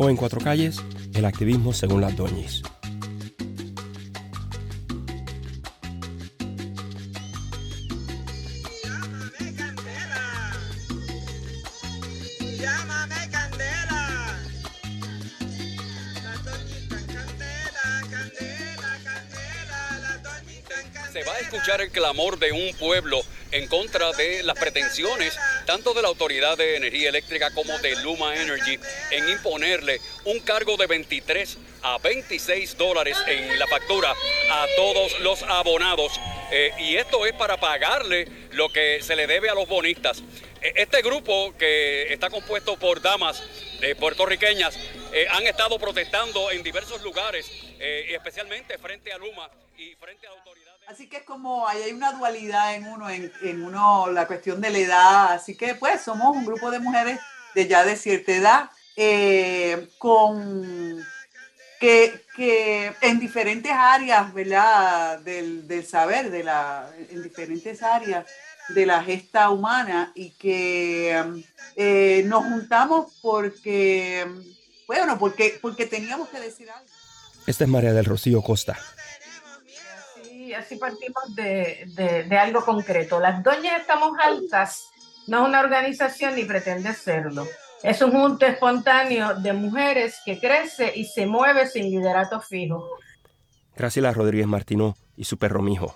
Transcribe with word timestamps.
o 0.00 0.08
en 0.08 0.16
Cuatro 0.16 0.40
Calles, 0.40 0.82
el 1.12 1.26
activismo 1.26 1.74
según 1.74 2.00
las 2.00 2.16
doñis. 2.16 2.62
Se 21.12 21.24
va 21.24 21.34
a 21.34 21.40
escuchar 21.40 21.82
el 21.82 21.90
clamor 21.90 22.38
de 22.38 22.52
un 22.52 22.74
pueblo 22.78 23.20
en 23.52 23.66
contra 23.68 24.12
de 24.12 24.42
las 24.44 24.58
pretensiones 24.58 25.36
tanto 25.70 25.94
de 25.94 26.02
la 26.02 26.08
Autoridad 26.08 26.58
de 26.58 26.74
Energía 26.74 27.10
Eléctrica 27.10 27.52
como 27.54 27.78
de 27.78 27.94
Luma 28.02 28.34
Energy 28.34 28.76
en 29.12 29.28
imponerle 29.28 30.00
un 30.24 30.40
cargo 30.40 30.76
de 30.76 30.88
23 30.88 31.58
a 31.82 31.96
26 31.98 32.76
dólares 32.76 33.16
en 33.28 33.56
la 33.56 33.68
factura 33.68 34.10
a 34.10 34.66
todos 34.74 35.20
los 35.20 35.44
abonados. 35.44 36.18
Eh, 36.50 36.72
y 36.80 36.96
esto 36.96 37.24
es 37.24 37.34
para 37.34 37.60
pagarle 37.60 38.26
lo 38.50 38.68
que 38.72 39.00
se 39.00 39.14
le 39.14 39.28
debe 39.28 39.48
a 39.48 39.54
los 39.54 39.68
bonistas. 39.68 40.24
E, 40.60 40.72
este 40.74 41.02
grupo 41.02 41.54
que 41.56 42.12
está 42.12 42.30
compuesto 42.30 42.76
por 42.76 43.00
damas 43.00 43.40
eh, 43.80 43.94
puertorriqueñas 43.94 44.76
eh, 45.12 45.28
han 45.30 45.46
estado 45.46 45.78
protestando 45.78 46.50
en 46.50 46.64
diversos 46.64 47.00
lugares, 47.02 47.48
especialmente 47.78 48.76
frente 48.76 49.12
a 49.12 49.18
Luma 49.18 49.48
y 49.78 49.94
frente 49.94 50.26
a 50.26 50.30
la 50.30 50.36
autoridad. 50.36 50.69
Así 50.90 51.06
que 51.06 51.18
es 51.18 51.22
como 51.22 51.68
ahí 51.68 51.82
hay 51.82 51.92
una 51.92 52.10
dualidad 52.10 52.74
en 52.74 52.88
uno, 52.88 53.08
en, 53.08 53.62
uno 53.62 54.10
la 54.10 54.26
cuestión 54.26 54.60
de 54.60 54.70
la 54.70 54.78
edad. 54.78 55.32
Así 55.32 55.54
que 55.54 55.76
pues 55.76 56.00
somos 56.00 56.36
un 56.36 56.44
grupo 56.44 56.68
de 56.72 56.80
mujeres 56.80 57.20
de 57.54 57.68
ya 57.68 57.84
de 57.84 57.94
cierta 57.94 58.32
edad, 58.32 58.70
eh, 58.96 59.88
con 59.98 61.00
que, 61.78 62.92
en 63.02 63.20
diferentes 63.20 63.70
áreas, 63.70 64.34
¿verdad? 64.34 65.20
Del, 65.20 65.86
saber, 65.86 66.28
de 66.28 66.42
la, 66.42 66.90
en 67.08 67.22
diferentes 67.22 67.84
áreas 67.84 68.26
de 68.70 68.84
la 68.84 69.02
gesta 69.04 69.50
humana 69.50 70.10
y 70.16 70.30
que 70.30 71.44
eh, 71.76 72.24
nos 72.26 72.44
juntamos 72.44 73.16
porque, 73.22 74.26
bueno, 74.88 75.18
porque, 75.20 75.56
porque 75.62 75.86
teníamos 75.86 76.28
que 76.30 76.40
decir 76.40 76.68
algo. 76.68 76.90
Esta 77.46 77.64
es 77.64 77.70
María 77.70 77.92
del 77.92 78.04
Rocío 78.04 78.42
Costa 78.42 78.76
así 80.54 80.76
partimos 80.76 81.34
de, 81.34 82.26
algo 82.40 82.64
concreto. 82.64 83.20
Las 83.20 83.42
Doñas 83.42 83.80
Estamos 83.80 84.12
Altas 84.22 84.88
no 85.26 85.42
es 85.42 85.48
una 85.48 85.60
organización 85.60 86.34
ni 86.34 86.44
pretende 86.44 86.92
serlo. 86.94 87.46
Es 87.82 88.02
un 88.02 88.12
junto 88.12 88.46
espontáneo 88.46 89.34
de 89.40 89.52
mujeres 89.52 90.16
que 90.24 90.38
crece 90.38 90.92
y 90.94 91.04
se 91.04 91.26
mueve 91.26 91.66
sin 91.66 91.84
liderato 91.84 92.40
fijo. 92.40 92.88
Graciela 93.76 94.12
Rodríguez 94.12 94.46
Martino 94.46 94.96
y 95.16 95.24
su 95.24 95.38
perro 95.38 95.62
mijo. 95.62 95.94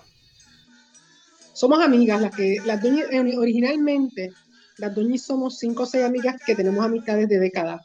Somos 1.53 1.79
amigas, 1.79 2.19
las 2.19 2.35
que 2.35 2.57
las 2.65 2.81
doñas, 2.81 3.07
eh, 3.11 3.37
originalmente 3.37 4.33
las 4.77 4.93
doñas 4.93 5.21
somos 5.21 5.57
cinco 5.57 5.83
o 5.83 5.85
seis 5.85 6.03
amigas 6.03 6.41
que 6.45 6.55
tenemos 6.55 6.83
amistades 6.83 7.29
de 7.29 7.39
décadas. 7.39 7.81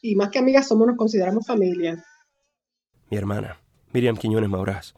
Y 0.00 0.16
más 0.16 0.30
que 0.30 0.38
amigas 0.38 0.68
somos, 0.68 0.86
nos 0.86 0.96
consideramos 0.96 1.46
familia. 1.46 2.02
Mi 3.10 3.16
hermana, 3.18 3.60
Miriam 3.92 4.16
Quiñones 4.16 4.48
Maurás, 4.48 4.94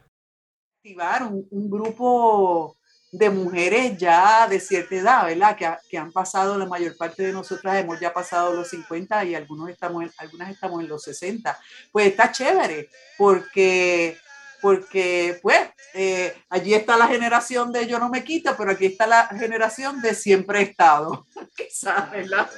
un, 1.50 1.70
grupo 1.70 2.76
de 3.10 3.30
mujeres 3.30 3.96
ya 3.96 4.46
de 4.46 4.60
cierta 4.60 4.94
edad, 4.94 5.26
¿verdad? 5.26 5.56
Que, 5.56 5.68
que, 5.88 5.98
han 5.98 6.12
pasado, 6.12 6.58
la 6.58 6.66
mayor 6.66 6.96
parte 6.96 7.24
de 7.24 7.32
nosotras 7.32 7.76
hemos 7.76 7.98
ya 7.98 8.12
pasado 8.12 8.52
los 8.52 8.68
50 8.68 9.24
y 9.24 9.34
algunos 9.34 9.70
estamos 9.70 10.04
algunas 10.18 10.50
estamos 10.50 10.82
en 10.82 10.88
los 10.88 11.02
60. 11.02 11.58
Pues 11.92 12.08
está 12.08 12.30
chévere, 12.30 12.90
porque, 13.16 14.18
porque 14.60 15.38
pues, 15.42 15.60
eh, 15.94 16.34
allí 16.50 16.74
está 16.74 16.96
la 16.96 17.06
generación 17.06 17.72
de 17.72 17.86
yo 17.86 17.98
no 17.98 18.08
me 18.08 18.22
quito, 18.22 18.54
pero 18.56 18.72
aquí 18.72 18.86
está 18.86 19.06
la 19.06 19.26
generación 19.28 20.00
de 20.02 20.14
siempre 20.14 20.60
he 20.60 20.62
estado. 20.62 21.26
Quizás, 21.56 22.10
¿verdad? 22.10 22.50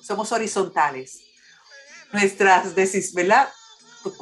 somos 0.00 0.30
horizontales. 0.32 1.20
Nuestras 2.12 2.74
decisiones, 2.74 3.14
¿verdad? 3.14 3.48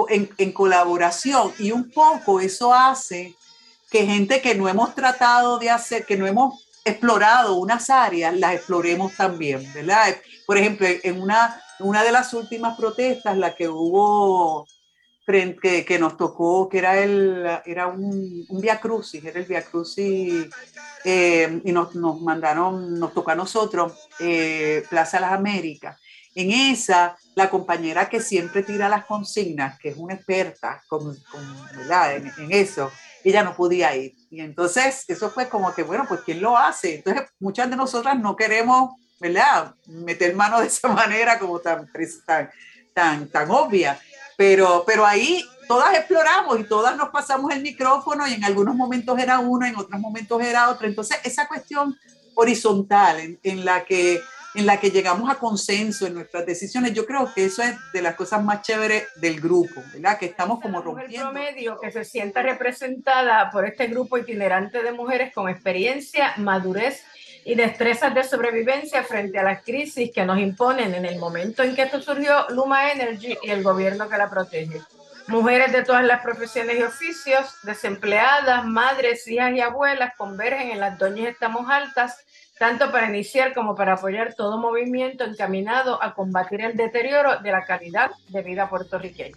En, 0.08 0.52
colaboración 0.52 1.52
y 1.58 1.72
un 1.72 1.90
poco 1.90 2.40
eso 2.40 2.72
hace 2.72 3.34
que 3.90 4.06
gente 4.06 4.40
que 4.40 4.54
no 4.54 4.68
hemos 4.68 4.94
tratado 4.94 5.58
de 5.58 5.70
hacer, 5.70 6.04
que 6.04 6.16
no 6.16 6.26
hemos 6.26 6.66
explorado 6.84 7.54
unas 7.56 7.90
áreas, 7.90 8.36
las 8.36 8.54
exploremos 8.54 9.14
también, 9.14 9.70
¿verdad? 9.72 10.16
Por 10.46 10.56
ejemplo, 10.58 10.86
en 11.02 11.20
una, 11.20 11.60
una 11.80 12.04
de 12.04 12.12
las 12.12 12.32
últimas 12.34 12.76
protestas, 12.76 13.36
la 13.36 13.54
que 13.54 13.68
hubo, 13.68 14.66
que, 15.26 15.84
que 15.84 15.98
nos 15.98 16.16
tocó, 16.16 16.68
que 16.68 16.78
era, 16.78 16.98
el, 16.98 17.44
era 17.64 17.88
un, 17.88 18.44
un 18.48 18.60
Via 18.60 18.80
Crucis, 18.80 19.24
era 19.24 19.40
el 19.40 19.46
Via 19.46 19.64
Crucis, 19.64 20.46
eh, 21.04 21.60
y 21.64 21.72
nos, 21.72 21.94
nos, 21.94 22.20
mandaron, 22.20 22.98
nos 22.98 23.12
tocó 23.12 23.32
a 23.32 23.34
nosotros, 23.34 23.92
eh, 24.20 24.84
Plaza 24.88 25.20
Las 25.20 25.32
Américas. 25.32 26.00
En 26.34 26.50
esa, 26.50 27.16
la 27.36 27.50
compañera 27.50 28.08
que 28.08 28.20
siempre 28.20 28.62
tira 28.62 28.88
las 28.88 29.04
consignas, 29.04 29.78
que 29.78 29.90
es 29.90 29.96
una 29.98 30.14
experta 30.14 30.82
con, 30.88 31.14
En, 32.38 32.50
eso, 32.50 32.90
ella 33.22 33.44
no 33.44 33.54
podía 33.54 33.94
ir. 33.94 34.14
Y 34.30 34.40
entonces 34.40 35.04
eso 35.06 35.28
fue 35.30 35.46
como 35.46 35.74
que, 35.74 35.82
bueno, 35.82 36.06
pues 36.08 36.22
¿quién 36.24 36.40
lo 36.40 36.56
hace? 36.56 36.96
Entonces 36.96 37.24
muchas 37.38 37.68
de 37.68 37.76
nosotras 37.76 38.18
no 38.18 38.34
queremos, 38.36 38.94
¿verdad? 39.20 39.74
Meter 39.86 40.34
mano 40.34 40.60
de 40.60 40.68
esa 40.68 40.88
manera 41.02 41.38
como 41.38 41.60
tan, 41.60 41.86
tan, 42.24 42.50
tan, 42.94 43.28
tan 43.28 43.50
obvia. 43.50 44.00
Pero, 44.38 44.82
pero 44.86 45.04
ahí 45.04 45.44
todas 45.68 45.94
exploramos 45.94 46.58
y 46.58 46.64
todas 46.64 46.96
nos 46.96 47.10
pasamos 47.10 47.52
el 47.52 47.60
micrófono 47.60 48.26
y 48.26 48.32
en 48.32 48.44
algunos 48.44 48.74
momentos 48.74 49.18
era 49.18 49.40
uno, 49.40 49.66
en 49.66 49.76
otros 49.76 50.00
momentos 50.00 50.40
era 50.40 50.70
otro. 50.70 50.86
Entonces 50.86 51.18
esa 51.22 51.46
cuestión 51.46 51.98
horizontal 52.34 53.38
en 53.42 53.64
la 53.66 53.84
que 53.84 54.22
en 54.56 54.64
la 54.64 54.80
que 54.80 54.90
llegamos 54.90 55.30
a 55.30 55.34
consenso 55.34 56.06
en 56.06 56.14
nuestras 56.14 56.46
decisiones. 56.46 56.94
Yo 56.94 57.04
creo 57.04 57.30
que 57.34 57.44
eso 57.44 57.62
es 57.62 57.74
de 57.92 58.00
las 58.00 58.14
cosas 58.14 58.42
más 58.42 58.62
chéveres 58.62 59.04
del 59.16 59.38
grupo, 59.38 59.82
¿verdad? 59.92 60.18
Que 60.18 60.26
estamos 60.26 60.60
como 60.60 60.80
rompiendo. 60.80 61.14
El 61.14 61.22
promedio 61.22 61.78
que 61.78 61.92
se 61.92 62.04
sienta 62.04 62.42
representada 62.42 63.50
por 63.50 63.66
este 63.66 63.86
grupo 63.88 64.16
itinerante 64.16 64.82
de 64.82 64.92
mujeres 64.92 65.34
con 65.34 65.50
experiencia, 65.50 66.32
madurez 66.38 67.04
y 67.44 67.54
destrezas 67.54 68.14
de 68.14 68.24
sobrevivencia 68.24 69.04
frente 69.04 69.38
a 69.38 69.42
las 69.42 69.62
crisis 69.62 70.10
que 70.10 70.24
nos 70.24 70.38
imponen 70.38 70.94
en 70.94 71.04
el 71.04 71.18
momento 71.18 71.62
en 71.62 71.76
que 71.76 71.82
esto 71.82 72.00
surgió 72.00 72.48
Luma 72.48 72.90
Energy 72.90 73.36
y 73.42 73.50
el 73.50 73.62
gobierno 73.62 74.08
que 74.08 74.16
la 74.16 74.30
protege. 74.30 74.80
Mujeres 75.28 75.70
de 75.72 75.84
todas 75.84 76.04
las 76.04 76.22
profesiones 76.22 76.78
y 76.78 76.82
oficios, 76.82 77.56
desempleadas, 77.62 78.64
madres, 78.64 79.26
hijas 79.28 79.52
y 79.52 79.60
abuelas 79.60 80.14
convergen 80.16 80.70
en 80.70 80.80
las 80.80 80.98
doñas 80.98 81.28
Estamos 81.28 81.68
Altas 81.68 82.16
tanto 82.58 82.90
para 82.90 83.08
iniciar 83.08 83.52
como 83.52 83.74
para 83.74 83.94
apoyar 83.94 84.34
todo 84.34 84.58
movimiento 84.58 85.24
encaminado 85.24 86.02
a 86.02 86.14
combatir 86.14 86.62
el 86.62 86.76
deterioro 86.76 87.40
de 87.40 87.50
la 87.52 87.64
calidad 87.64 88.10
de 88.28 88.42
vida 88.42 88.68
puertorriqueña. 88.68 89.36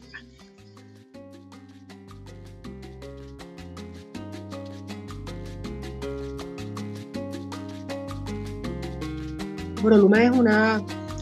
Bueno, 9.82 9.98
Luma 9.98 10.24
es 10.24 10.32
una 10.32 10.82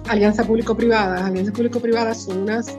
alianza 0.09 0.43
público-privada. 0.43 1.25
Alianzas 1.25 1.53
público-privadas 1.53 2.23
son 2.23 2.39
unas 2.39 2.77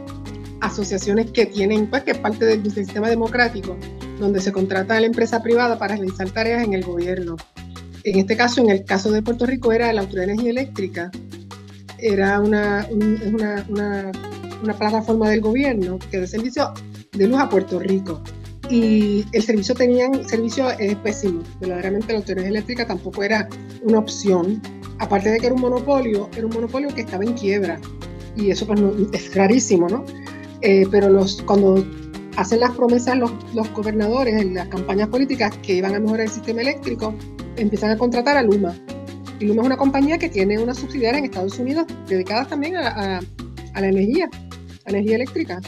asociaciones 0.60 1.30
que 1.30 1.46
tienen, 1.46 1.88
pues, 1.88 2.02
que 2.02 2.12
es 2.12 2.18
parte 2.18 2.44
del 2.44 2.68
sistema 2.70 3.08
democrático, 3.08 3.76
donde 4.18 4.40
se 4.40 4.50
contrata 4.50 4.96
a 4.96 5.00
la 5.00 5.06
empresa 5.06 5.40
privada 5.40 5.78
para 5.78 5.94
realizar 5.94 6.30
tareas 6.30 6.64
en 6.64 6.74
el 6.74 6.84
gobierno 6.84 7.36
en 8.10 8.18
este 8.18 8.36
caso, 8.36 8.60
en 8.60 8.70
el 8.70 8.84
caso 8.84 9.10
de 9.10 9.22
Puerto 9.22 9.46
Rico, 9.46 9.72
era 9.72 9.92
la 9.92 10.02
Autoridad 10.02 10.26
de 10.26 10.32
Energía 10.32 10.50
Eléctrica, 10.50 11.10
era 11.98 12.40
una, 12.40 12.86
una, 12.90 14.12
plataforma 14.78 15.30
del 15.30 15.40
gobierno 15.40 15.98
que 16.10 16.20
de 16.20 16.26
servicio 16.26 16.72
de 17.12 17.26
luz 17.26 17.38
a 17.40 17.48
Puerto 17.48 17.78
Rico. 17.78 18.22
Y 18.70 19.24
el 19.32 19.42
servicio 19.42 19.74
tenían, 19.74 20.28
servicio 20.28 20.70
es 20.70 20.94
pésimo, 20.96 21.42
verdaderamente 21.60 22.12
la 22.12 22.18
Autoridad 22.18 22.48
Eléctrica 22.48 22.86
tampoco 22.86 23.22
era 23.22 23.48
una 23.82 23.98
opción. 23.98 24.60
Aparte 24.98 25.30
de 25.30 25.38
que 25.38 25.46
era 25.46 25.54
un 25.54 25.60
monopolio, 25.60 26.28
era 26.36 26.46
un 26.46 26.52
monopolio 26.52 26.88
que 26.94 27.00
estaba 27.02 27.24
en 27.24 27.32
quiebra. 27.34 27.80
Y 28.36 28.50
eso 28.50 28.66
pues, 28.66 28.80
es 29.12 29.34
rarísimo, 29.34 29.88
¿no? 29.88 30.04
Eh, 30.60 30.86
pero 30.90 31.08
los, 31.08 31.42
cuando 31.42 31.84
hacen 32.36 32.60
las 32.60 32.72
promesas 32.72 33.16
los, 33.16 33.32
los, 33.54 33.72
gobernadores 33.72 34.40
en 34.40 34.54
las 34.54 34.68
campañas 34.68 35.08
políticas 35.08 35.56
que 35.62 35.74
iban 35.74 35.94
a 35.94 36.00
mejorar 36.00 36.26
el 36.26 36.30
sistema 36.30 36.60
eléctrico, 36.60 37.14
empiezan 37.58 37.90
a 37.90 37.98
contratar 37.98 38.36
a 38.36 38.42
Luma. 38.42 38.74
Y 39.40 39.46
Luma 39.46 39.62
es 39.62 39.66
una 39.66 39.76
compañía 39.76 40.18
que 40.18 40.28
tiene 40.28 40.58
una 40.58 40.74
subsidiaria 40.74 41.18
en 41.18 41.26
Estados 41.26 41.58
Unidos 41.58 41.86
dedicada 42.08 42.44
también 42.46 42.76
a, 42.76 43.18
a, 43.74 43.80
la 43.80 43.86
energía, 43.86 44.28
a 44.86 44.90
la 44.90 44.98
energía 44.98 45.16
eléctrica. 45.16 45.60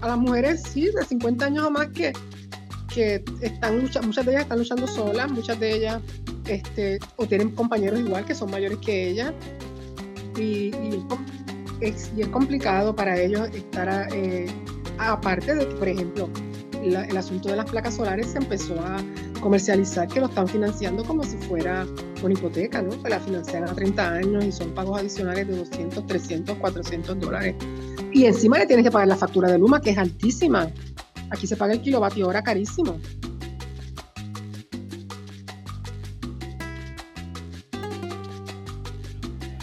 A, 0.00 0.06
las 0.06 0.18
mujeres, 0.18 0.62
sí, 0.62 0.82
de 0.82 1.04
50 1.04 1.44
años 1.44 1.64
o 1.64 1.70
más 1.70 1.88
que, 1.88 2.12
que 2.94 3.24
están 3.40 3.80
luchando, 3.80 4.08
muchas 4.08 4.26
de 4.26 4.32
ellas 4.32 4.42
están 4.42 4.58
luchando 4.58 4.86
solas, 4.86 5.30
muchas 5.30 5.58
de 5.58 5.74
ellas 5.74 6.00
este, 6.46 6.98
o 7.16 7.26
tienen 7.26 7.50
compañeros 7.50 8.00
igual 8.00 8.24
que 8.24 8.34
son 8.34 8.50
mayores 8.50 8.78
que 8.78 9.10
ellas. 9.10 9.32
Y, 10.38 10.70
es, 11.80 12.12
y 12.16 12.22
es 12.22 12.28
complicado 12.28 12.94
para 12.94 13.20
ellos 13.20 13.48
estar, 13.54 14.08
eh, 14.12 14.46
aparte 14.98 15.54
de 15.54 15.68
que, 15.68 15.74
por 15.74 15.88
ejemplo, 15.88 16.30
el 16.82 17.16
asunto 17.16 17.48
de 17.48 17.56
las 17.56 17.68
placas 17.68 17.94
solares 17.94 18.28
se 18.28 18.38
empezó 18.38 18.78
a 18.80 18.98
comercializar 19.46 20.08
que 20.08 20.18
lo 20.18 20.26
están 20.26 20.48
financiando 20.48 21.04
como 21.04 21.22
si 21.22 21.36
fuera 21.36 21.86
una 22.20 22.34
hipoteca, 22.34 22.82
¿no? 22.82 23.00
Que 23.00 23.08
la 23.08 23.20
financian 23.20 23.62
a 23.62 23.72
30 23.72 24.14
años 24.14 24.44
y 24.44 24.50
son 24.50 24.74
pagos 24.74 24.98
adicionales 24.98 25.46
de 25.46 25.56
200, 25.58 26.04
300, 26.04 26.58
400 26.58 27.20
dólares. 27.20 27.54
Y 28.10 28.24
encima 28.24 28.58
le 28.58 28.66
tienes 28.66 28.84
que 28.84 28.90
pagar 28.90 29.06
la 29.06 29.14
factura 29.14 29.48
de 29.48 29.56
Luma, 29.56 29.80
que 29.80 29.90
es 29.90 29.98
altísima. 29.98 30.68
Aquí 31.30 31.46
se 31.46 31.56
paga 31.56 31.74
el 31.74 31.80
kilovatio 31.80 32.26
hora 32.26 32.42
carísimo. 32.42 32.98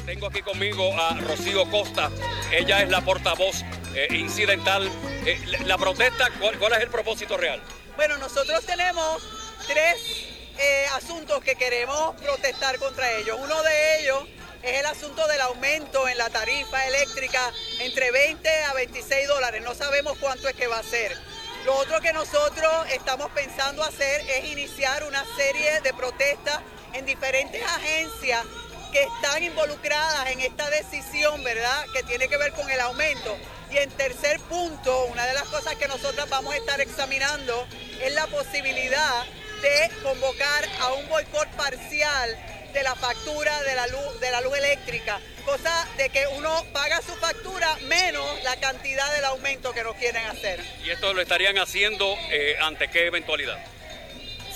Tengo 0.06 0.28
aquí 0.28 0.42
conmigo 0.44 0.94
a 0.98 1.20
Rocío 1.20 1.70
Costa. 1.70 2.10
Ella 2.58 2.84
es 2.84 2.90
la 2.90 3.02
portavoz 3.02 3.66
eh, 3.96 4.08
incidental. 4.18 4.90
Eh, 5.26 5.38
la 5.66 5.78
protesta, 5.78 6.30
¿cuál, 6.40 6.58
¿cuál, 6.58 6.72
es 6.72 6.80
el 6.84 6.88
propósito 6.88 7.36
real? 7.36 7.62
Bueno, 7.98 8.18
nosotros 8.18 8.66
tenemos 8.66 9.43
tres 9.68 10.28
eh, 10.58 10.86
asuntos 10.94 11.44
que 11.44 11.56
queremos 11.56 12.16
protestar 12.22 12.78
contra 12.80 13.12
ellos. 13.14 13.38
Uno 13.42 13.62
de 13.64 14.00
ellos 14.00 14.24
es 14.62 14.80
el 14.80 14.86
asunto 14.86 15.28
del 15.28 15.42
aumento 15.42 16.08
en 16.08 16.18
la 16.18 16.30
tarifa 16.30 16.86
eléctrica 16.88 17.52
entre 17.80 18.12
20 18.12 18.50
a 18.64 18.74
26 18.74 19.28
dólares. 19.28 19.62
No 19.64 19.76
sabemos 19.76 20.18
cuánto 20.20 20.48
es 20.48 20.56
que 20.56 20.68
va 20.68 20.80
a 20.80 20.84
ser. 20.84 21.18
Lo 21.66 21.76
otro 21.76 22.02
que 22.02 22.14
nosotros 22.14 22.72
estamos 22.92 23.30
pensando 23.32 23.84
hacer 23.84 24.22
es 24.30 24.46
iniciar 24.46 25.04
una 25.06 25.24
serie 25.36 25.82
de 25.82 25.94
protestas 25.94 26.60
en 26.94 27.06
diferentes 27.06 27.64
agencias 27.64 28.46
que 28.92 29.04
están 29.04 29.44
involucradas 29.44 30.30
en 30.32 30.42
esta 30.42 30.70
decisión, 30.70 31.44
¿verdad? 31.44 31.86
Que 31.94 32.04
tiene 32.04 32.28
que 32.28 32.38
ver 32.38 32.54
con 32.54 32.70
el 32.70 32.80
aumento. 32.80 33.36
Y 33.72 33.78
en 33.78 33.90
tercer 33.92 34.40
punto, 34.42 35.06
una 35.06 35.26
de 35.26 35.34
las 35.34 35.46
cosas 35.46 35.76
que 35.76 35.88
nosotros 35.88 36.30
vamos 36.30 36.54
a 36.54 36.58
estar 36.58 36.80
examinando 36.80 37.66
es 38.02 38.14
la 38.14 38.28
posibilidad 38.28 39.26
de 39.64 39.90
convocar 40.04 40.68
a 40.82 40.92
un 40.92 41.08
boicot 41.08 41.48
parcial 41.56 42.38
de 42.74 42.84
la 42.84 42.96
factura 42.96 43.62
de 43.64 43.76
la 43.76 43.88
luz, 43.88 44.20
de 44.20 44.30
la 44.30 44.42
luz 44.42 44.58
eléctrica, 44.58 45.22
cosa 45.46 45.88
de 45.96 46.10
que 46.10 46.28
uno 46.36 46.66
paga 46.74 47.02
su 47.02 47.16
factura 47.16 47.78
menos 47.88 48.44
la 48.44 48.58
cantidad 48.58 49.10
del 49.16 49.24
aumento 49.24 49.72
que 49.72 49.84
nos 49.84 49.96
quieren 49.96 50.26
hacer. 50.26 50.60
¿Y 50.84 50.90
esto 50.90 51.14
lo 51.14 51.22
estarían 51.22 51.58
haciendo 51.58 52.14
eh, 52.30 52.58
ante 52.62 52.90
qué 52.90 53.08
eventualidad? 53.08 53.58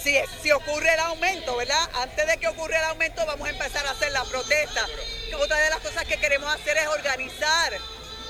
Si, 0.03 0.17
si 0.43 0.51
ocurre 0.51 0.93
el 0.93 0.99
aumento, 0.99 1.55
¿verdad? 1.55 1.89
Antes 1.93 2.27
de 2.27 2.37
que 2.37 2.49
ocurra 2.49 2.77
el 2.77 2.85
aumento 2.85 3.25
vamos 3.25 3.47
a 3.47 3.51
empezar 3.51 3.85
a 3.87 3.91
hacer 3.91 4.11
la 4.11 4.25
protesta. 4.25 4.85
Otra 5.39 5.57
de 5.57 5.69
las 5.69 5.79
cosas 5.79 6.03
que 6.03 6.17
queremos 6.17 6.53
hacer 6.53 6.75
es 6.75 6.87
organizar, 6.87 7.73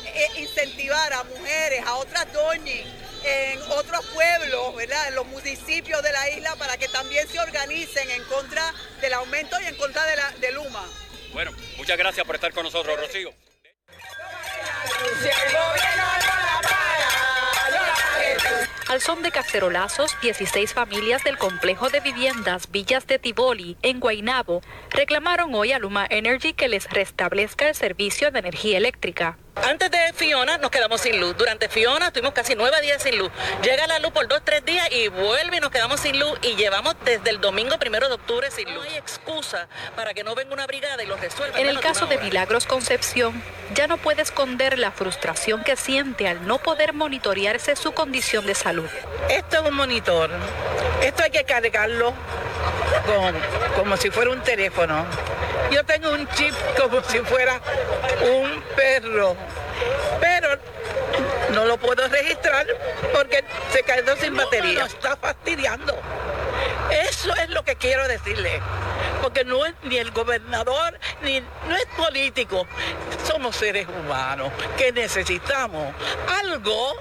e 0.06 0.42
incentivar 0.42 1.12
a 1.14 1.24
mujeres, 1.24 1.84
a 1.86 1.96
otras 1.96 2.32
doñas 2.32 2.86
en 3.24 3.62
otros 3.72 4.06
pueblos, 4.14 4.76
¿verdad? 4.76 5.08
En 5.10 5.16
los 5.16 5.26
municipios 5.28 6.02
de 6.04 6.12
la 6.12 6.30
isla 6.30 6.56
para 6.56 6.78
que 6.78 6.88
también 6.88 7.28
se 7.28 7.40
organicen 7.40 8.10
en 8.10 8.24
contra 8.26 8.74
del 9.02 9.14
aumento 9.14 9.60
y 9.62 9.66
en 9.66 9.76
contra 9.76 10.06
de, 10.06 10.16
la, 10.16 10.32
de 10.40 10.52
Luma. 10.52 10.86
Bueno, 11.34 11.52
muchas 11.78 11.98
gracias 11.98 12.26
por 12.26 12.36
estar 12.36 12.54
con 12.54 12.64
nosotros, 12.64 13.00
Rocío. 13.00 13.34
Al 18.88 19.02
son 19.02 19.22
de 19.22 19.32
cacerolazos, 19.32 20.16
16 20.22 20.74
familias 20.74 21.24
del 21.24 21.38
complejo 21.38 21.90
de 21.90 22.00
viviendas 22.00 22.72
Villas 22.72 23.06
de 23.06 23.20
Tiboli, 23.20 23.76
en 23.82 24.00
Guaynabo, 24.00 24.62
reclamaron 24.92 25.54
hoy 25.54 25.74
a 25.74 25.80
Luma 25.80 26.08
Energy 26.10 26.54
que 26.54 26.70
les 26.70 26.90
restablezca 26.90 27.68
el 27.68 27.76
servicio 27.76 28.32
de 28.32 28.40
energía 28.40 28.78
eléctrica. 28.78 29.38
Antes 29.66 29.92
de 29.92 30.14
Fiona 30.14 30.58
nos 30.58 30.72
quedamos 30.72 31.02
sin 31.02 31.20
luz. 31.20 31.36
Durante 31.38 31.70
Fiona 31.70 32.08
estuvimos 32.08 32.34
casi 32.34 32.56
nueve 32.56 32.82
días 32.82 33.02
sin 33.02 33.18
luz. 33.18 33.32
Llega 33.62 33.88
la 33.88 34.00
luz 34.00 34.12
por 34.12 34.28
dos, 34.28 34.42
tres 34.44 34.64
días 34.66 34.88
y 34.92 35.08
vuelve 35.10 35.58
y 35.58 35.60
nos 35.60 35.72
quedamos 35.72 36.00
sin 36.00 36.20
luz 36.20 36.40
y 36.42 36.56
llevamos 36.56 36.96
desde 37.04 37.30
el 37.30 37.42
domingo 37.42 37.78
primero 37.78 38.08
de 38.08 38.16
octubre 38.16 38.50
sin 38.52 38.74
luz. 38.74 38.86
No 38.86 38.92
hay 38.92 38.98
excusa 38.98 39.68
para 39.96 40.14
que 40.14 40.24
no 40.24 40.36
venga 40.36 40.54
una 40.54 40.68
brigada 40.68 41.04
y 41.04 41.06
lo 41.06 41.18
resuelva. 41.18 41.60
En 41.60 41.68
el 41.68 41.80
caso 41.80 42.06
de 42.06 42.18
Milagros 42.18 42.66
Concepción, 42.66 43.42
ya 43.74 43.88
no 43.88 43.98
puede 43.98 44.22
esconder 44.22 44.80
la 44.80 44.92
frustración 44.92 45.64
que 45.64 45.76
siente 45.76 46.28
al 46.28 46.48
no 46.48 46.60
poder 46.60 46.94
monitorearse 46.94 47.76
su 47.76 47.94
condición 47.94 48.46
de 48.46 48.56
salud. 48.56 48.90
Esto 49.30 49.58
es 49.58 49.70
un 49.70 49.76
monitor. 49.76 50.30
Esto 51.02 51.24
hay 51.24 51.32
que 51.32 51.44
cargarlo 51.44 52.14
como 53.76 53.98
si 53.98 54.10
fuera 54.10 54.32
un 54.32 54.42
teléfono. 54.42 55.06
Yo 55.72 55.84
tengo 55.86 56.12
un 56.12 56.28
chip 56.30 56.54
como 56.80 57.04
si 57.04 57.20
fuera 57.20 57.60
un 58.22 58.62
perro, 58.76 59.36
pero 60.20 60.58
no 61.54 61.66
lo 61.66 61.78
puedo 61.78 62.08
registrar 62.08 62.66
porque 63.14 63.44
se 63.72 63.84
quedó 63.84 64.16
sin 64.16 64.36
batería. 64.36 64.86
está 64.86 65.18
fastidiando. 65.18 65.94
Eso 66.92 67.36
es 67.36 67.50
lo 67.50 67.64
que 67.64 67.76
quiero 67.76 68.08
decirle. 68.08 68.62
Porque 69.22 69.44
no 69.44 69.66
es 69.66 69.74
ni 69.84 69.98
el 69.98 70.12
gobernador, 70.12 71.00
ni 71.22 71.42
no 71.42 71.76
es 71.76 71.86
político. 71.98 72.66
Somos 73.26 73.56
seres 73.56 73.88
humanos 73.88 74.52
que 74.78 74.92
necesitamos 74.92 75.94
algo, 76.42 76.94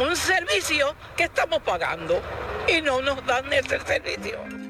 un 0.00 0.16
servicio 0.16 0.94
que 1.16 1.24
estamos 1.24 1.62
pagando 1.62 2.20
y 2.66 2.80
no 2.80 3.00
nos 3.00 3.24
dan 3.26 3.52
ese 3.52 3.80
servicio. 3.80 4.65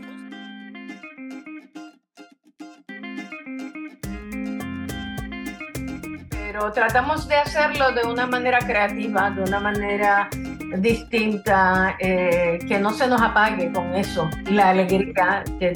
Pero 6.59 6.73
tratamos 6.73 7.29
de 7.29 7.35
hacerlo 7.37 7.93
de 7.93 8.09
una 8.09 8.27
manera 8.27 8.61
creativa, 8.61 9.31
de 9.31 9.43
una 9.43 9.61
manera 9.61 10.31
distinta, 10.79 11.97
eh, 11.99 12.59
que 12.67 12.79
no 12.79 12.95
se 12.95 13.07
nos 13.09 13.21
apague 13.21 13.71
con 13.71 13.95
eso, 13.95 14.27
la 14.51 14.71
alegría 14.71 15.45
que, 15.61 15.75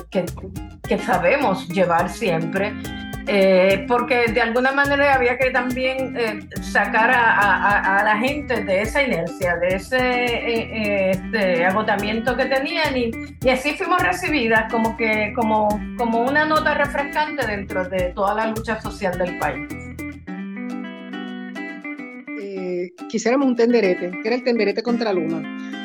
que, 0.89 0.99
sabemos 0.99 1.69
llevar 1.69 2.09
siempre. 2.09 2.73
Eh, 3.27 3.85
porque 3.87 4.33
de 4.33 4.41
alguna 4.41 4.73
manera 4.73 5.15
había 5.15 5.37
que 5.37 5.51
también 5.51 6.17
eh, 6.17 6.49
sacar 6.63 7.11
a, 7.11 7.99
a, 7.99 8.03
la 8.03 8.17
gente 8.17 8.65
de 8.65 8.81
esa 8.81 9.03
inercia, 9.03 9.57
de 9.57 9.69
ese 9.77 11.11
este, 11.11 11.65
agotamiento 11.67 12.35
que 12.37 12.47
tenían 12.47 12.97
y, 12.97 13.11
y, 13.45 13.49
así 13.51 13.75
fuimos 13.75 14.03
recibidas 14.03 14.73
como, 14.73 14.97
que, 14.97 15.35
como, 15.37 15.69
como 15.99 16.23
una 16.23 16.47
nota 16.47 16.73
refrescante 16.73 17.47
dentro 17.47 17.87
de 17.87 18.13
toda 18.15 18.35
la 18.35 18.47
lucha 18.47 18.81
social 18.81 19.17
del 19.19 19.39
país 19.39 19.90
quisiéramos 23.11 23.49
un 23.49 23.57
tenderete, 23.57 24.11
que 24.23 24.29
era 24.29 24.37
el 24.37 24.45
tenderete 24.45 24.83
contra 24.83 25.13
Luma, 25.13 25.43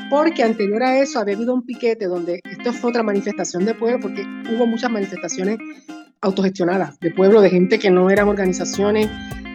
porque 0.10 0.44
anterior 0.44 0.84
a 0.84 1.00
eso 1.00 1.20
había 1.20 1.36
habido 1.36 1.53
un 1.53 1.65
piquete 1.65 2.05
donde 2.05 2.39
esto 2.50 2.72
fue 2.74 2.91
otra 2.91 3.03
manifestación 3.03 3.65
de 3.65 3.74
pueblo, 3.74 4.00
porque 4.00 4.24
hubo 4.53 4.67
muchas 4.67 4.91
manifestaciones 4.91 5.58
autogestionadas 6.22 7.00
de 7.00 7.12
pueblo, 7.12 7.41
de 7.41 7.50
gente 7.50 7.79
que 7.79 7.89
no 7.89 8.10
eran 8.10 8.27
organizaciones. 8.27 9.10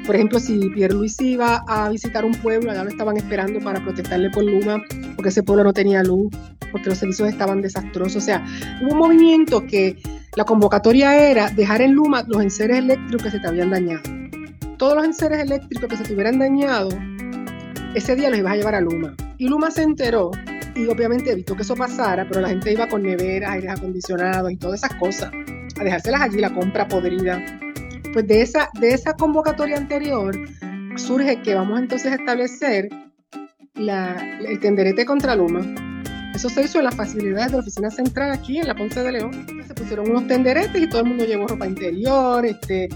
Por 0.06 0.14
ejemplo, 0.14 0.40
si 0.40 0.70
Pierre 0.70 0.94
Luis 0.94 1.20
iba 1.20 1.62
a 1.68 1.88
visitar 1.90 2.24
un 2.24 2.32
pueblo, 2.32 2.70
allá 2.70 2.84
lo 2.84 2.90
estaban 2.90 3.16
esperando 3.16 3.60
para 3.60 3.82
protestarle 3.82 4.30
por 4.30 4.44
Luma, 4.44 4.82
porque 5.14 5.28
ese 5.28 5.42
pueblo 5.42 5.64
no 5.64 5.72
tenía 5.72 6.02
luz, 6.02 6.34
porque 6.72 6.88
los 6.88 6.98
servicios 6.98 7.28
estaban 7.28 7.60
desastrosos. 7.62 8.16
O 8.16 8.20
sea, 8.20 8.44
hubo 8.82 8.92
un 8.92 8.98
movimiento 8.98 9.66
que 9.66 9.96
la 10.36 10.44
convocatoria 10.44 11.30
era 11.30 11.50
dejar 11.50 11.82
en 11.82 11.92
Luma 11.92 12.24
los 12.26 12.42
enseres 12.42 12.78
eléctricos 12.78 13.24
que 13.24 13.30
se 13.30 13.38
te 13.38 13.48
habían 13.48 13.70
dañado. 13.70 14.02
Todos 14.78 14.96
los 14.96 15.04
enseres 15.04 15.40
eléctricos 15.40 15.88
que 15.90 15.96
se 15.96 16.04
te 16.04 16.14
hubieran 16.14 16.38
dañado, 16.38 16.88
ese 17.94 18.14
día 18.14 18.30
los 18.30 18.38
ibas 18.38 18.52
a 18.52 18.56
llevar 18.56 18.74
a 18.74 18.80
Luma. 18.80 19.14
Y 19.38 19.48
Luma 19.48 19.70
se 19.70 19.82
enteró 19.82 20.30
y 20.74 20.86
obviamente 20.86 21.32
evitó 21.32 21.56
que 21.56 21.62
eso 21.62 21.74
pasara, 21.74 22.26
pero 22.28 22.40
la 22.40 22.48
gente 22.48 22.72
iba 22.72 22.88
con 22.88 23.02
neveras, 23.02 23.50
aires 23.50 23.70
acondicionados 23.70 24.52
y 24.52 24.56
todas 24.56 24.84
esas 24.84 24.96
cosas, 24.98 25.30
a 25.78 25.84
dejárselas 25.84 26.20
allí, 26.20 26.38
la 26.38 26.54
compra 26.54 26.86
podrida. 26.86 27.42
Pues 28.12 28.26
de 28.26 28.42
esa, 28.42 28.70
de 28.80 28.92
esa 28.92 29.14
convocatoria 29.14 29.76
anterior 29.76 30.36
surge 30.96 31.40
que 31.42 31.54
vamos 31.54 31.80
entonces 31.80 32.12
a 32.12 32.16
establecer 32.16 32.88
la, 33.74 34.16
el 34.40 34.60
tenderete 34.60 35.04
contra 35.04 35.34
Luma. 35.34 35.60
Eso 36.34 36.48
se 36.48 36.62
hizo 36.62 36.78
en 36.78 36.84
las 36.84 36.94
facilidades 36.94 37.50
de 37.50 37.56
la 37.56 37.62
oficina 37.62 37.90
central 37.90 38.30
aquí 38.30 38.58
en 38.58 38.68
la 38.68 38.74
Ponce 38.74 39.02
de 39.02 39.12
León. 39.12 39.46
Se 39.66 39.74
pusieron 39.74 40.10
unos 40.10 40.26
tenderetes 40.28 40.80
y 40.80 40.88
todo 40.88 41.02
el 41.02 41.08
mundo 41.08 41.24
llevó 41.24 41.46
ropa 41.46 41.66
interior, 41.66 42.46
este, 42.46 42.88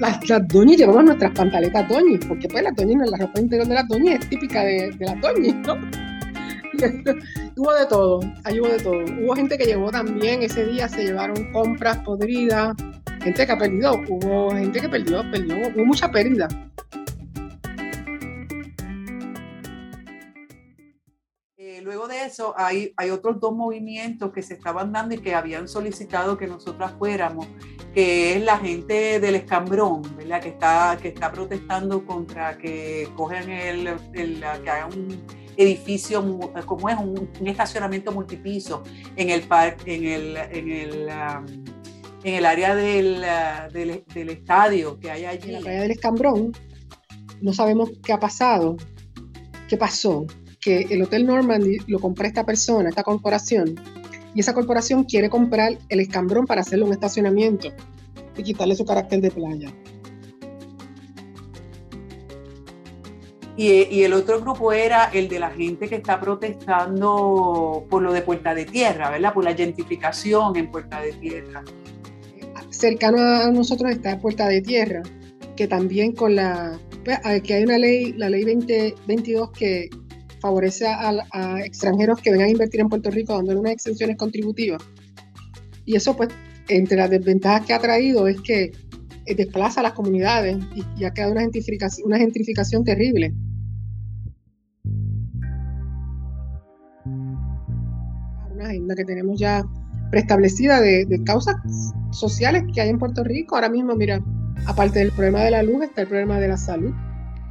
las, 0.00 0.28
las 0.28 0.48
doñas 0.48 0.76
llevamos 0.76 1.04
nuestras 1.04 1.32
pantaletas 1.32 1.88
doñis, 1.88 2.20
porque 2.26 2.48
pues 2.48 2.62
las 2.62 2.74
doñas, 2.74 3.10
la 3.10 3.18
ropa 3.18 3.40
interior 3.40 3.66
de 3.66 3.74
las 3.74 3.88
doñas 3.88 4.20
es 4.20 4.28
típica 4.28 4.64
de, 4.64 4.90
de 4.92 5.04
las 5.06 5.20
doñis, 5.20 5.54
¿no? 5.56 5.76
hubo 7.56 7.72
de 7.72 7.86
todo, 7.86 8.20
ahí 8.44 8.60
hubo 8.60 8.68
de 8.68 8.78
todo. 8.78 9.04
Hubo 9.22 9.34
gente 9.34 9.56
que 9.56 9.64
llevó 9.64 9.90
también, 9.90 10.42
ese 10.42 10.66
día 10.66 10.88
se 10.88 11.04
llevaron 11.04 11.52
compras 11.52 11.98
podridas, 11.98 12.76
gente 13.22 13.46
que 13.46 13.52
ha 13.52 13.58
perdido, 13.58 14.00
hubo 14.08 14.50
gente 14.50 14.80
que 14.80 14.88
perdió, 14.88 15.22
perdió, 15.30 15.56
hubo 15.68 15.84
mucha 15.84 16.10
pérdida. 16.10 16.48
Eh, 21.56 21.80
luego 21.82 22.06
de 22.08 22.15
eso, 22.26 22.54
hay, 22.56 22.92
hay 22.96 23.10
otros 23.10 23.40
dos 23.40 23.54
movimientos 23.54 24.32
que 24.32 24.42
se 24.42 24.54
estaban 24.54 24.92
dando 24.92 25.14
y 25.14 25.18
que 25.18 25.34
habían 25.34 25.68
solicitado 25.68 26.36
que 26.36 26.46
nosotras 26.46 26.92
fuéramos, 26.98 27.46
que 27.94 28.36
es 28.36 28.42
la 28.42 28.58
gente 28.58 29.20
del 29.20 29.36
escambrón, 29.36 30.02
¿verdad? 30.16 30.40
Que 30.42 30.50
está, 30.50 30.98
que 31.00 31.08
está 31.08 31.32
protestando 31.32 32.04
contra 32.04 32.58
que 32.58 33.08
cogen 33.16 33.50
el, 33.50 33.86
el 34.12 34.44
que 34.62 34.70
hagan 34.70 34.92
un 34.98 35.46
edificio, 35.56 36.22
como 36.66 36.88
es 36.88 36.98
un, 36.98 37.30
estacionamiento 37.46 38.12
multipiso 38.12 38.82
en 39.16 39.30
el, 39.30 39.44
en 39.86 40.04
el, 40.04 40.36
en 40.36 40.70
el, 40.70 41.08
en 42.24 42.34
el 42.34 42.46
área 42.46 42.74
del, 42.74 43.24
del, 43.72 44.04
del, 44.12 44.28
estadio 44.30 44.98
que 44.98 45.10
hay 45.10 45.24
allí. 45.24 45.54
En 45.54 45.60
la 45.60 45.60
calle 45.60 45.80
del 45.80 45.90
Escambrón, 45.92 46.52
no 47.40 47.52
sabemos 47.52 47.90
qué 48.04 48.12
ha 48.12 48.20
pasado, 48.20 48.76
qué 49.68 49.76
pasó, 49.76 50.26
que 50.66 50.84
el 50.90 51.00
Hotel 51.00 51.24
Normandy 51.24 51.78
lo 51.86 52.00
compró 52.00 52.26
esta 52.26 52.44
persona, 52.44 52.88
esta 52.88 53.04
corporación, 53.04 53.76
y 54.34 54.40
esa 54.40 54.52
corporación 54.52 55.04
quiere 55.04 55.30
comprar 55.30 55.78
el 55.88 56.00
escambrón 56.00 56.44
para 56.44 56.62
hacerle 56.62 56.84
un 56.84 56.92
estacionamiento 56.92 57.68
y 58.36 58.42
quitarle 58.42 58.74
su 58.74 58.84
carácter 58.84 59.20
de 59.20 59.30
playa. 59.30 59.72
Y, 63.56 64.02
el 64.02 64.12
otro 64.12 64.40
grupo 64.40 64.72
era 64.72 65.04
el 65.14 65.28
de 65.28 65.38
la 65.38 65.50
gente 65.50 65.88
que 65.88 65.94
está 65.94 66.20
protestando 66.20 67.86
por 67.88 68.02
lo 68.02 68.12
de 68.12 68.22
Puerta 68.22 68.52
de 68.52 68.64
Tierra, 68.64 69.08
¿verdad? 69.10 69.32
Por 69.32 69.44
la 69.44 69.54
gentrificación 69.54 70.56
en 70.56 70.68
Puerta 70.68 71.00
de 71.00 71.12
Tierra. 71.12 71.62
Cercano 72.70 73.18
a 73.18 73.52
nosotros 73.52 73.92
está 73.92 74.18
Puerta 74.18 74.48
de 74.48 74.60
Tierra, 74.62 75.02
que 75.54 75.68
también 75.68 76.12
con 76.12 76.34
la, 76.34 76.76
pues, 77.04 77.20
que 77.42 77.54
hay 77.54 77.62
una 77.62 77.78
ley, 77.78 78.12
la 78.14 78.28
ley 78.28 78.42
2022 78.42 79.52
que 79.52 79.88
favorece 80.46 80.86
a, 80.86 81.60
extranjeros 81.64 82.20
que 82.20 82.30
vengan 82.30 82.48
a 82.48 82.50
invertir 82.52 82.80
en 82.80 82.88
Puerto 82.88 83.10
Rico 83.10 83.34
dándole 83.34 83.58
unas 83.58 83.72
exenciones 83.72 84.16
contributivas. 84.16 84.80
Y 85.84 85.96
eso 85.96 86.16
pues, 86.16 86.28
entre 86.68 86.96
las 86.96 87.10
desventajas 87.10 87.66
que 87.66 87.74
ha 87.74 87.80
traído 87.80 88.28
es 88.28 88.40
que 88.40 88.72
eh, 89.26 89.34
desplaza 89.34 89.80
a 89.80 89.82
las 89.82 89.92
comunidades 89.92 90.58
y, 90.96 91.04
ha 91.04 91.10
creado 91.10 91.32
una 91.32 91.40
gentrificación, 91.40 92.06
una 92.06 92.18
gentrificación 92.18 92.84
terrible. 92.84 93.34
Una 98.54 98.68
agenda 98.68 98.94
que 98.94 99.04
tenemos 99.04 99.38
ya 99.38 99.64
preestablecida 100.10 100.80
de, 100.80 101.22
causas 101.24 101.56
sociales 102.12 102.62
que 102.72 102.80
hay 102.80 102.90
en 102.90 102.98
Puerto 102.98 103.24
Rico. 103.24 103.56
Ahora 103.56 103.68
mismo, 103.68 103.96
mira, 103.96 104.20
aparte 104.66 105.00
del 105.00 105.10
problema 105.10 105.40
de 105.40 105.50
la 105.50 105.62
luz, 105.64 105.82
está 105.82 106.02
el 106.02 106.08
problema 106.08 106.38
de 106.38 106.48
la 106.48 106.56
salud, 106.56 106.94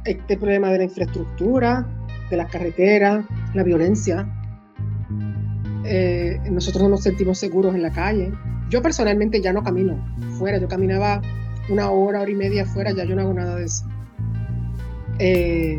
este 0.06 0.38
problema 0.38 0.70
de 0.70 0.78
la 0.78 0.84
infraestructura, 0.84 1.86
de 2.30 2.36
las 2.36 2.50
carreteras, 2.50 3.24
la 3.54 3.62
violencia. 3.62 4.28
Eh, 5.84 6.40
nosotros 6.50 6.82
no 6.82 6.88
nos 6.90 7.02
sentimos 7.02 7.38
seguros 7.38 7.74
en 7.74 7.82
la 7.82 7.90
calle. 7.90 8.32
Yo 8.68 8.82
personalmente 8.82 9.40
ya 9.40 9.52
no 9.52 9.62
camino 9.62 9.96
fuera, 10.38 10.58
yo 10.58 10.68
caminaba 10.68 11.22
una 11.68 11.90
hora, 11.90 12.20
hora 12.20 12.30
y 12.30 12.34
media 12.34 12.62
afuera, 12.62 12.92
ya 12.92 13.04
yo 13.04 13.14
no 13.14 13.22
hago 13.22 13.34
nada 13.34 13.56
de 13.56 13.64
eso. 13.64 13.84
Eh, 15.18 15.78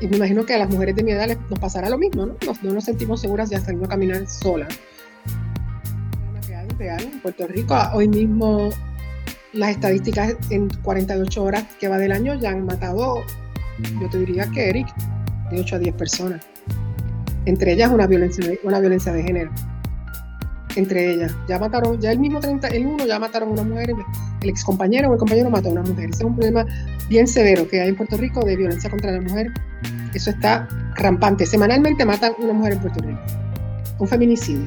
y 0.00 0.06
me 0.06 0.16
imagino 0.16 0.46
que 0.46 0.54
a 0.54 0.58
las 0.58 0.70
mujeres 0.70 0.96
de 0.96 1.02
mi 1.02 1.12
edad 1.12 1.36
nos 1.50 1.58
pasará 1.58 1.90
lo 1.90 1.98
mismo, 1.98 2.26
¿no? 2.26 2.36
No, 2.62 2.72
nos 2.72 2.84
sentimos 2.84 3.20
seguras 3.20 3.50
ya 3.50 3.60
saliendo 3.60 3.86
a 3.86 3.88
caminar 3.88 4.26
sola. 4.26 4.68
en 6.78 7.20
Puerto 7.20 7.46
Rico. 7.46 7.76
Hoy 7.92 8.08
mismo 8.08 8.70
las 9.52 9.70
estadísticas 9.70 10.36
en 10.50 10.68
48 10.82 11.42
horas 11.42 11.64
que 11.78 11.88
va 11.88 11.98
del 11.98 12.12
año 12.12 12.34
ya 12.34 12.50
han 12.50 12.64
matado, 12.64 13.22
yo 14.00 14.08
te 14.10 14.18
diría 14.18 14.46
que 14.50 14.70
Eric, 14.70 14.88
de 15.50 15.60
8 15.60 15.76
a 15.76 15.78
10 15.78 15.94
personas. 15.94 16.40
Entre 17.46 17.72
ellas 17.72 17.90
una 17.90 18.06
violencia, 18.06 18.44
una 18.64 18.80
violencia 18.80 19.12
de 19.12 19.22
género 19.22 19.50
entre 20.76 21.12
ellas. 21.12 21.32
Ya 21.48 21.58
mataron, 21.58 22.00
ya 22.00 22.12
el 22.12 22.18
mismo 22.18 22.40
30, 22.40 22.68
el 22.68 22.86
uno 22.86 23.06
ya 23.06 23.18
mataron 23.18 23.50
a 23.50 23.52
una 23.52 23.64
mujer, 23.64 23.90
el 24.42 24.48
ex 24.48 24.64
compañero 24.64 25.10
o 25.10 25.12
el 25.12 25.18
compañero 25.18 25.50
mató 25.50 25.68
a 25.68 25.72
una 25.72 25.82
mujer. 25.82 26.10
Ese 26.10 26.22
es 26.22 26.24
un 26.24 26.34
problema 26.34 26.64
bien 27.08 27.26
severo 27.26 27.68
que 27.68 27.80
hay 27.80 27.88
en 27.88 27.96
Puerto 27.96 28.16
Rico 28.16 28.44
de 28.44 28.56
violencia 28.56 28.90
contra 28.90 29.12
la 29.12 29.20
mujer. 29.20 29.52
Eso 30.14 30.30
está 30.30 30.68
rampante. 30.96 31.46
Semanalmente 31.46 32.04
matan 32.04 32.32
una 32.38 32.52
mujer 32.52 32.74
en 32.74 32.78
Puerto 32.80 33.00
Rico. 33.00 33.20
Un 33.98 34.08
feminicidio. 34.08 34.66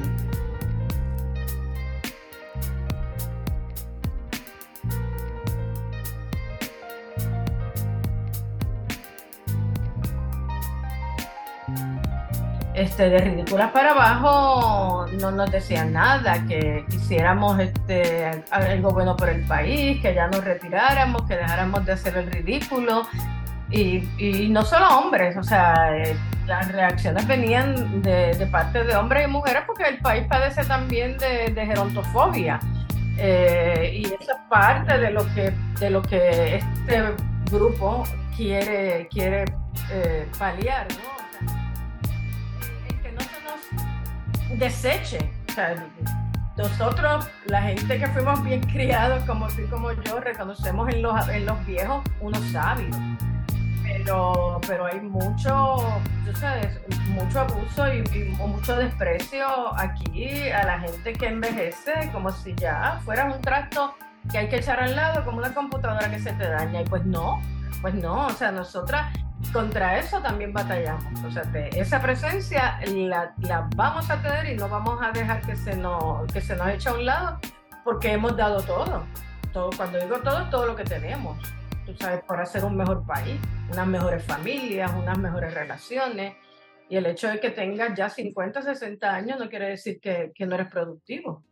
Este, 12.94 13.10
de 13.10 13.18
ridículas 13.18 13.72
para 13.72 13.90
abajo 13.90 15.06
no 15.20 15.32
nos 15.32 15.50
decían 15.50 15.92
nada, 15.92 16.46
que 16.46 16.84
hiciéramos 16.92 17.58
este, 17.58 18.30
algo 18.52 18.90
bueno 18.90 19.16
por 19.16 19.30
el 19.30 19.44
país, 19.46 20.00
que 20.00 20.14
ya 20.14 20.28
nos 20.28 20.44
retiráramos, 20.44 21.22
que 21.22 21.34
dejáramos 21.34 21.84
de 21.84 21.90
hacer 21.90 22.16
el 22.16 22.30
ridículo. 22.30 23.02
Y, 23.68 24.48
no 24.50 24.62
solo 24.62 24.86
hombres, 24.96 25.36
o 25.36 25.42
sea, 25.42 25.90
eh, 25.96 26.16
las 26.46 26.70
reacciones 26.70 27.26
venían 27.26 28.00
de, 28.00 28.48
parte 28.52 28.84
de 28.84 28.94
hombres 28.94 29.26
y 29.26 29.30
mujeres 29.30 29.64
porque 29.66 29.88
el 29.88 29.98
país 29.98 30.24
padece 30.28 30.64
también 30.64 31.18
de, 31.18 31.66
gerontofobia. 31.66 32.60
Eh, 33.18 33.90
y 33.92 34.04
esa 34.04 34.34
es 34.34 34.38
parte 34.48 34.98
de 34.98 35.10
lo 35.10 35.24
que, 35.34 35.52
de 35.80 35.90
lo 35.90 36.00
que 36.00 36.56
este 36.58 37.02
grupo 37.50 38.04
quiere, 38.36 39.08
quiere 39.08 39.46
eh, 39.90 40.28
paliar, 40.38 40.86
¿no? 40.90 41.13
Deseche. 44.50 45.18
nosotros, 46.56 47.28
la 47.46 47.62
gente 47.62 47.98
que 47.98 48.06
fuimos 48.08 48.42
bien 48.44 48.60
criados, 48.60 49.22
como 49.24 49.48
tú 49.48 49.68
como 49.70 49.92
yo, 49.92 50.20
reconocemos 50.20 50.88
en 50.88 51.02
los, 51.02 51.28
en 51.28 51.46
los 51.46 51.66
viejos 51.66 52.04
unos 52.20 52.42
sabios. 52.52 52.96
Pero, 53.82 54.60
pero 54.66 54.86
hay 54.86 55.00
mucho, 55.00 56.00
sabes, 56.34 56.80
mucho 57.08 57.40
abuso 57.40 57.92
y, 57.92 58.02
mucho 58.38 58.76
desprecio 58.76 59.46
aquí 59.78 60.48
a 60.50 60.64
la 60.64 60.80
gente 60.80 61.12
que 61.12 61.26
envejece, 61.28 62.10
como 62.12 62.30
si 62.30 62.54
ya 62.54 63.00
fuera 63.04 63.26
un 63.26 63.40
trasto 63.40 63.94
que 64.30 64.38
hay 64.38 64.48
que 64.48 64.56
echar 64.56 64.80
al 64.80 64.96
lado, 64.96 65.24
como 65.24 65.38
una 65.38 65.52
computadora 65.52 66.10
que 66.10 66.18
se 66.18 66.32
te 66.32 66.48
daña. 66.48 66.80
Y 66.80 66.84
pues 66.84 67.04
no, 67.04 67.42
pues 67.82 67.94
no, 67.94 68.26
o 68.26 68.30
sea, 68.30 68.50
nosotras 68.50 69.12
contra 69.52 69.98
eso 69.98 70.20
también 70.20 70.52
batallamos. 70.52 71.22
O 71.24 71.30
sea, 71.30 71.42
esa 71.72 72.00
presencia 72.00 72.80
la, 72.86 73.34
vamos 73.76 74.10
a 74.10 74.20
tener 74.20 74.52
y 74.52 74.56
no 74.56 74.68
vamos 74.68 75.00
a 75.02 75.12
dejar 75.12 75.40
que 75.42 75.56
se, 75.56 75.76
nos, 75.76 76.26
que 76.32 76.40
se 76.40 76.56
nos 76.56 76.68
eche 76.68 76.88
a 76.88 76.94
un 76.94 77.06
lado 77.06 77.38
porque 77.84 78.12
hemos 78.12 78.36
dado 78.36 78.62
todo. 78.62 79.04
todo. 79.52 79.70
Cuando 79.76 79.98
digo 79.98 80.18
todo, 80.20 80.48
todo 80.50 80.66
lo 80.66 80.76
que 80.76 80.84
tenemos. 80.84 81.38
Tú 81.86 81.94
sabes, 81.98 82.22
para 82.24 82.46
ser 82.46 82.64
un 82.64 82.76
mejor 82.76 83.06
país, 83.06 83.38
unas 83.70 83.86
mejores 83.86 84.24
familias, 84.24 84.90
unas 84.96 85.18
mejores 85.18 85.52
relaciones. 85.52 86.34
Y 86.88 86.96
el 86.96 87.06
hecho 87.06 87.28
de 87.28 87.40
que 87.40 87.50
tengas 87.50 87.96
ya 87.96 88.08
50, 88.08 88.62
60 88.62 89.14
años 89.14 89.38
no 89.38 89.48
quiere 89.48 89.70
decir 89.70 90.00
que, 90.00 90.32
que 90.34 90.46
no 90.46 90.54
eres 90.54 90.68
productivo. 90.68 91.44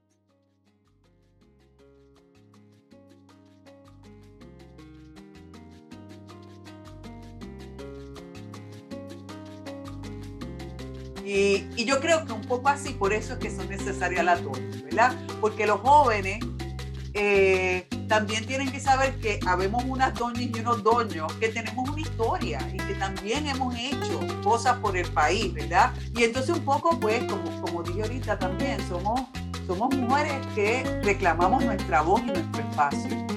Y, 11.34 11.84
yo 11.86 11.98
creo 11.98 12.26
que 12.26 12.32
un 12.32 12.42
poco 12.42 12.68
así, 12.68 12.92
por 12.92 13.14
eso 13.14 13.32
es 13.32 13.38
que 13.38 13.50
son 13.50 13.66
necesarias 13.70 14.22
las 14.22 14.44
doñas, 14.44 14.82
¿verdad? 14.82 15.16
Porque 15.40 15.66
los 15.66 15.80
jóvenes 15.80 16.44
eh, 17.14 17.86
también 18.06 18.44
tienen 18.44 18.70
que 18.70 18.78
saber 18.78 19.18
que 19.18 19.40
habemos 19.46 19.82
unas 19.84 20.12
doñas 20.12 20.42
y 20.42 20.60
unos 20.60 20.82
doños 20.82 21.32
que 21.34 21.48
tenemos 21.48 21.88
una 21.88 22.00
historia 22.00 22.58
y 22.70 22.76
que 22.76 22.94
también 22.94 23.46
hemos 23.46 23.74
hecho 23.74 24.20
cosas 24.44 24.76
por 24.80 24.94
el 24.94 25.10
país, 25.12 25.54
¿verdad? 25.54 25.94
Y 26.14 26.24
entonces 26.24 26.54
un 26.54 26.64
poco, 26.66 27.00
pues, 27.00 27.24
como, 27.24 27.62
como 27.62 27.82
dije 27.82 28.02
ahorita 28.02 28.38
también, 28.38 28.76
somos, 28.86 29.22
somos 29.66 29.94
mujeres 29.96 30.34
que 30.54 30.82
reclamamos 31.02 31.64
nuestra 31.64 32.02
voz 32.02 32.20
y 32.20 32.26
nuestro 32.26 32.60
espacio. 32.60 33.31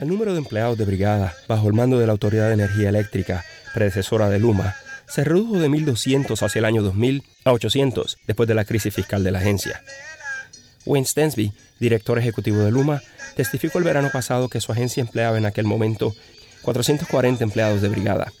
El 0.00 0.06
número 0.06 0.32
de 0.32 0.38
empleados 0.38 0.78
de 0.78 0.84
brigada 0.84 1.34
bajo 1.48 1.66
el 1.66 1.74
mando 1.74 1.98
de 1.98 2.06
la 2.06 2.12
Autoridad 2.12 2.46
de 2.46 2.54
Energía 2.54 2.88
Eléctrica, 2.88 3.44
predecesora 3.74 4.28
de 4.28 4.38
Luma, 4.38 4.76
se 5.08 5.24
redujo 5.24 5.58
de 5.58 5.68
1.200 5.68 6.40
hacia 6.40 6.58
el 6.60 6.64
año 6.66 6.82
2000 6.82 7.24
a 7.44 7.52
800 7.52 8.18
después 8.24 8.48
de 8.48 8.54
la 8.54 8.64
crisis 8.64 8.94
fiscal 8.94 9.24
de 9.24 9.32
la 9.32 9.40
agencia. 9.40 9.82
Wayne 10.86 11.04
Stensby, 11.06 11.52
director 11.80 12.16
ejecutivo 12.16 12.58
de 12.58 12.70
Luma, 12.70 13.02
testificó 13.34 13.78
el 13.78 13.84
verano 13.84 14.10
pasado 14.12 14.48
que 14.48 14.60
su 14.60 14.70
agencia 14.70 15.00
empleaba 15.00 15.36
en 15.36 15.46
aquel 15.46 15.64
momento 15.64 16.14
440 16.62 17.42
empleados 17.42 17.82
de 17.82 17.88
brigada, 17.88 18.32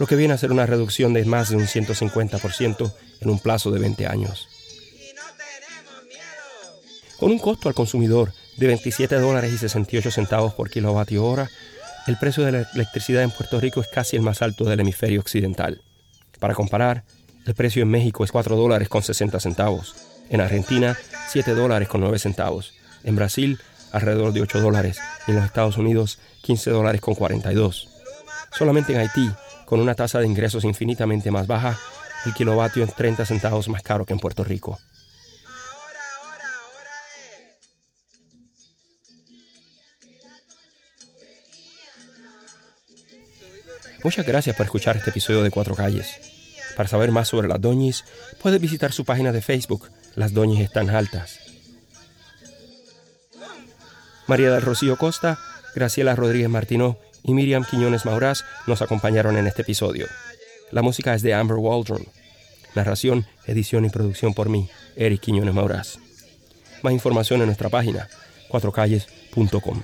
lo 0.00 0.06
que 0.08 0.16
viene 0.16 0.34
a 0.34 0.38
ser 0.38 0.50
una 0.50 0.66
reducción 0.66 1.12
de 1.12 1.24
más 1.24 1.50
de 1.50 1.56
un 1.56 1.66
150% 1.66 2.92
en 3.20 3.30
un 3.30 3.38
plazo 3.38 3.70
de 3.70 3.78
20 3.78 4.06
años. 4.08 4.48
Con 7.18 7.30
un 7.30 7.38
costo 7.38 7.68
al 7.68 7.74
consumidor 7.74 8.32
de 8.58 8.66
27 8.66 9.14
dólares 9.16 9.52
y 9.52 9.58
68 9.58 10.10
centavos 10.10 10.54
por 10.54 10.68
kilovatio 10.68 11.24
hora, 11.24 11.48
el 12.06 12.16
precio 12.16 12.44
de 12.44 12.52
la 12.52 12.68
electricidad 12.74 13.22
en 13.22 13.30
Puerto 13.30 13.60
Rico 13.60 13.80
es 13.80 13.88
casi 13.88 14.16
el 14.16 14.22
más 14.22 14.42
alto 14.42 14.64
del 14.64 14.80
hemisferio 14.80 15.20
occidental. 15.20 15.80
Para 16.40 16.54
comparar, 16.54 17.04
el 17.46 17.54
precio 17.54 17.82
en 17.82 17.88
México 17.88 18.24
es 18.24 18.32
4 18.32 18.56
dólares 18.56 18.88
con 18.88 19.02
60 19.02 19.38
centavos, 19.40 19.94
en 20.28 20.40
Argentina 20.40 20.96
7 21.28 21.54
dólares 21.54 21.88
con 21.88 22.00
9 22.00 22.18
centavos, 22.18 22.74
en 23.04 23.16
Brasil 23.16 23.58
alrededor 23.92 24.32
de 24.32 24.42
8 24.42 24.60
dólares 24.60 24.98
y 25.26 25.30
en 25.30 25.36
los 25.36 25.46
Estados 25.46 25.76
Unidos 25.78 26.18
15 26.42 26.70
dólares 26.70 27.00
con 27.00 27.14
42. 27.14 27.88
Solamente 28.52 28.92
en 28.92 29.00
Haití, 29.00 29.30
con 29.66 29.80
una 29.80 29.94
tasa 29.94 30.18
de 30.18 30.26
ingresos 30.26 30.64
infinitamente 30.64 31.30
más 31.30 31.46
baja, 31.46 31.78
el 32.26 32.34
kilovatio 32.34 32.84
es 32.84 32.94
30 32.94 33.24
centavos 33.24 33.68
más 33.68 33.82
caro 33.82 34.04
que 34.04 34.12
en 34.12 34.18
Puerto 34.18 34.42
Rico. 34.42 34.80
Muchas 44.04 44.26
gracias 44.26 44.56
por 44.56 44.66
escuchar 44.66 44.96
este 44.96 45.10
episodio 45.10 45.42
de 45.42 45.50
Cuatro 45.50 45.74
Calles. 45.74 46.38
Para 46.76 46.88
saber 46.88 47.10
más 47.10 47.28
sobre 47.28 47.48
las 47.48 47.60
doñis, 47.60 48.04
puedes 48.40 48.60
visitar 48.60 48.92
su 48.92 49.04
página 49.04 49.32
de 49.32 49.42
Facebook, 49.42 49.90
Las 50.14 50.32
Doñis 50.32 50.60
Están 50.60 50.90
Altas. 50.90 51.40
María 54.28 54.52
del 54.52 54.62
Rocío 54.62 54.96
Costa, 54.96 55.38
Graciela 55.74 56.14
Rodríguez 56.14 56.48
Martino 56.48 56.98
y 57.24 57.34
Miriam 57.34 57.64
Quiñones 57.64 58.04
Maurás 58.04 58.44
nos 58.66 58.82
acompañaron 58.82 59.36
en 59.36 59.46
este 59.46 59.62
episodio. 59.62 60.06
La 60.70 60.82
música 60.82 61.14
es 61.14 61.22
de 61.22 61.34
Amber 61.34 61.56
Waldron. 61.56 62.06
Narración, 62.74 63.26
edición 63.46 63.84
y 63.84 63.90
producción 63.90 64.34
por 64.34 64.48
mí, 64.48 64.68
Eric 64.96 65.20
Quiñones 65.20 65.54
Maurás. 65.54 65.98
Más 66.82 66.92
información 66.92 67.40
en 67.40 67.46
nuestra 67.46 67.70
página, 67.70 68.08
cuatrocalles.com. 68.48 69.82